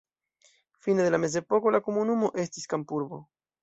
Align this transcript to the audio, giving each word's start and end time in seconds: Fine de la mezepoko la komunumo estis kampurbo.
Fine 0.85 1.03
de 1.09 1.13
la 1.17 1.21
mezepoko 1.27 1.77
la 1.79 1.85
komunumo 1.91 2.35
estis 2.49 2.71
kampurbo. 2.77 3.27